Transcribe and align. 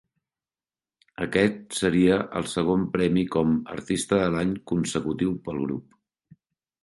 Aquest 1.25 1.57
seria 1.79 2.15
el 2.39 2.47
segon 2.53 2.87
premi 2.95 3.25
com 3.35 3.53
'Artista 3.59 4.19
de 4.23 4.31
l'any' 4.37 4.57
consecutiu 4.73 5.35
pel 5.49 5.61
grup. 5.67 5.93